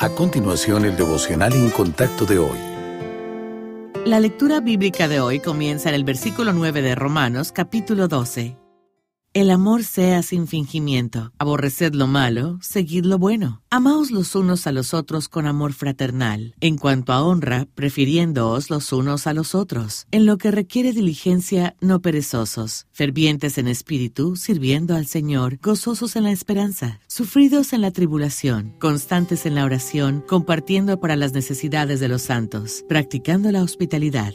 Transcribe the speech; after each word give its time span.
A 0.00 0.10
continuación, 0.10 0.84
el 0.84 0.96
devocional 0.96 1.52
en 1.54 1.70
contacto 1.70 2.24
de 2.24 2.38
hoy. 2.38 2.56
La 4.04 4.20
lectura 4.20 4.60
bíblica 4.60 5.08
de 5.08 5.18
hoy 5.18 5.40
comienza 5.40 5.88
en 5.88 5.96
el 5.96 6.04
versículo 6.04 6.52
9 6.52 6.82
de 6.82 6.94
Romanos, 6.94 7.50
capítulo 7.50 8.06
12. 8.06 8.56
El 9.38 9.50
amor 9.50 9.84
sea 9.84 10.24
sin 10.24 10.48
fingimiento. 10.48 11.32
Aborreced 11.38 11.94
lo 11.94 12.08
malo, 12.08 12.58
seguid 12.60 13.04
lo 13.04 13.18
bueno. 13.18 13.62
Amaos 13.70 14.10
los 14.10 14.34
unos 14.34 14.66
a 14.66 14.72
los 14.72 14.94
otros 14.94 15.28
con 15.28 15.46
amor 15.46 15.74
fraternal. 15.74 16.56
En 16.58 16.76
cuanto 16.76 17.12
a 17.12 17.22
honra, 17.22 17.68
prefiriéndoos 17.76 18.68
los 18.68 18.92
unos 18.92 19.28
a 19.28 19.34
los 19.34 19.54
otros. 19.54 20.08
En 20.10 20.26
lo 20.26 20.38
que 20.38 20.50
requiere 20.50 20.92
diligencia, 20.92 21.76
no 21.80 22.00
perezosos. 22.00 22.88
Fervientes 22.90 23.58
en 23.58 23.68
espíritu, 23.68 24.34
sirviendo 24.34 24.96
al 24.96 25.06
Señor, 25.06 25.60
gozosos 25.62 26.16
en 26.16 26.24
la 26.24 26.32
esperanza, 26.32 26.98
sufridos 27.06 27.72
en 27.72 27.82
la 27.82 27.92
tribulación, 27.92 28.74
constantes 28.80 29.46
en 29.46 29.54
la 29.54 29.64
oración, 29.64 30.24
compartiendo 30.26 30.98
para 30.98 31.14
las 31.14 31.32
necesidades 31.32 32.00
de 32.00 32.08
los 32.08 32.22
santos, 32.22 32.84
practicando 32.88 33.52
la 33.52 33.62
hospitalidad. 33.62 34.34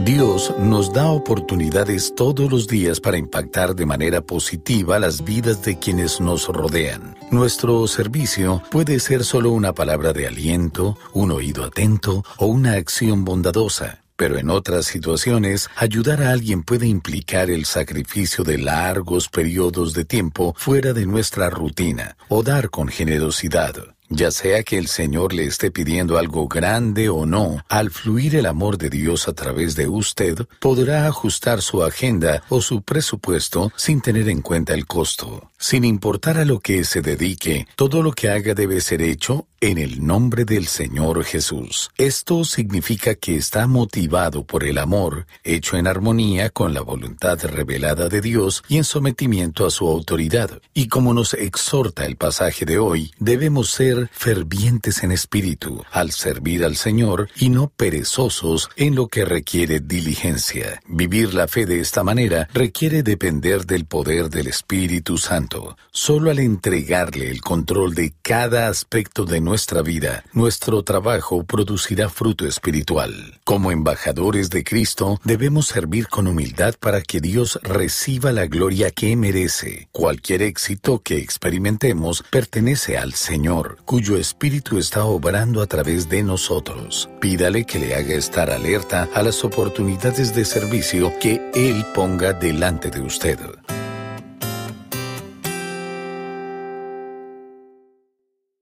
Dios 0.00 0.52
nos 0.58 0.92
da 0.92 1.08
oportunidades 1.08 2.14
todos 2.16 2.50
los 2.50 2.66
días 2.66 3.00
para 3.00 3.16
impactar 3.16 3.76
de 3.76 3.86
manera 3.86 4.20
positiva 4.20 4.98
las 4.98 5.22
vidas 5.22 5.62
de 5.62 5.78
quienes 5.78 6.20
nos 6.20 6.48
rodean. 6.48 7.16
Nuestro 7.30 7.86
servicio 7.86 8.60
puede 8.70 8.98
ser 8.98 9.24
solo 9.24 9.50
una 9.50 9.72
palabra 9.72 10.12
de 10.12 10.26
aliento, 10.26 10.98
un 11.12 11.30
oído 11.30 11.64
atento 11.64 12.24
o 12.38 12.46
una 12.46 12.72
acción 12.72 13.24
bondadosa. 13.24 14.00
Pero 14.16 14.36
en 14.36 14.50
otras 14.50 14.86
situaciones, 14.86 15.68
ayudar 15.76 16.22
a 16.22 16.30
alguien 16.30 16.64
puede 16.64 16.86
implicar 16.86 17.48
el 17.50 17.64
sacrificio 17.64 18.44
de 18.44 18.58
largos 18.58 19.28
periodos 19.28 19.94
de 19.94 20.04
tiempo 20.04 20.54
fuera 20.56 20.92
de 20.92 21.06
nuestra 21.06 21.50
rutina 21.50 22.16
o 22.28 22.42
dar 22.42 22.68
con 22.70 22.88
generosidad. 22.88 23.93
Ya 24.16 24.30
sea 24.30 24.62
que 24.62 24.78
el 24.78 24.86
Señor 24.86 25.32
le 25.32 25.42
esté 25.42 25.72
pidiendo 25.72 26.18
algo 26.18 26.46
grande 26.46 27.08
o 27.08 27.26
no, 27.26 27.64
al 27.68 27.90
fluir 27.90 28.36
el 28.36 28.46
amor 28.46 28.78
de 28.78 28.88
Dios 28.88 29.26
a 29.26 29.32
través 29.32 29.74
de 29.74 29.88
usted, 29.88 30.46
podrá 30.60 31.08
ajustar 31.08 31.62
su 31.62 31.82
agenda 31.82 32.44
o 32.48 32.60
su 32.60 32.82
presupuesto 32.82 33.72
sin 33.74 34.00
tener 34.00 34.28
en 34.28 34.40
cuenta 34.40 34.72
el 34.72 34.86
costo. 34.86 35.50
Sin 35.58 35.84
importar 35.84 36.38
a 36.38 36.44
lo 36.44 36.60
que 36.60 36.84
se 36.84 37.00
dedique, 37.00 37.66
todo 37.74 38.02
lo 38.04 38.12
que 38.12 38.28
haga 38.28 38.54
debe 38.54 38.80
ser 38.80 39.02
hecho 39.02 39.48
en 39.60 39.78
el 39.78 40.06
nombre 40.06 40.44
del 40.44 40.66
Señor 40.66 41.24
Jesús. 41.24 41.90
Esto 41.96 42.44
significa 42.44 43.14
que 43.14 43.36
está 43.36 43.66
motivado 43.66 44.44
por 44.44 44.62
el 44.62 44.76
amor, 44.76 45.26
hecho 45.42 45.78
en 45.78 45.86
armonía 45.86 46.50
con 46.50 46.74
la 46.74 46.82
voluntad 46.82 47.42
revelada 47.44 48.10
de 48.10 48.20
Dios 48.20 48.62
y 48.68 48.76
en 48.76 48.84
sometimiento 48.84 49.64
a 49.64 49.70
su 49.70 49.88
autoridad. 49.88 50.60
Y 50.74 50.88
como 50.88 51.14
nos 51.14 51.32
exhorta 51.32 52.04
el 52.04 52.16
pasaje 52.16 52.66
de 52.66 52.78
hoy, 52.78 53.12
debemos 53.18 53.70
ser 53.70 54.03
fervientes 54.12 55.02
en 55.02 55.12
espíritu 55.12 55.84
al 55.90 56.10
servir 56.10 56.64
al 56.64 56.76
Señor 56.76 57.28
y 57.36 57.48
no 57.50 57.68
perezosos 57.68 58.70
en 58.76 58.94
lo 58.94 59.08
que 59.08 59.24
requiere 59.24 59.80
diligencia. 59.80 60.80
Vivir 60.86 61.34
la 61.34 61.48
fe 61.48 61.66
de 61.66 61.80
esta 61.80 62.02
manera 62.02 62.48
requiere 62.52 63.02
depender 63.02 63.66
del 63.66 63.84
poder 63.84 64.30
del 64.30 64.46
Espíritu 64.46 65.18
Santo. 65.18 65.76
Solo 65.90 66.30
al 66.30 66.38
entregarle 66.38 67.30
el 67.30 67.40
control 67.40 67.94
de 67.94 68.14
cada 68.22 68.68
aspecto 68.68 69.24
de 69.24 69.40
nuestra 69.40 69.82
vida, 69.82 70.24
nuestro 70.32 70.82
trabajo 70.82 71.44
producirá 71.44 72.08
fruto 72.08 72.46
espiritual. 72.46 73.40
Como 73.44 73.70
embajadores 73.70 74.50
de 74.50 74.64
Cristo, 74.64 75.20
debemos 75.24 75.66
servir 75.66 76.08
con 76.08 76.26
humildad 76.26 76.74
para 76.80 77.00
que 77.00 77.20
Dios 77.20 77.58
reciba 77.62 78.32
la 78.32 78.46
gloria 78.46 78.90
que 78.90 79.14
merece. 79.16 79.88
Cualquier 79.92 80.42
éxito 80.42 81.00
que 81.02 81.18
experimentemos 81.18 82.24
pertenece 82.30 82.98
al 82.98 83.14
Señor, 83.14 83.78
cuyo 83.94 84.16
Espíritu 84.16 84.76
está 84.76 85.04
obrando 85.04 85.62
a 85.62 85.68
través 85.68 86.08
de 86.08 86.24
nosotros. 86.24 87.08
Pídale 87.20 87.64
que 87.64 87.78
le 87.78 87.94
haga 87.94 88.14
estar 88.14 88.50
alerta 88.50 89.08
a 89.14 89.22
las 89.22 89.44
oportunidades 89.44 90.34
de 90.34 90.44
servicio 90.44 91.12
que 91.20 91.40
Él 91.54 91.86
ponga 91.94 92.32
delante 92.32 92.90
de 92.90 93.00
usted. 93.00 93.38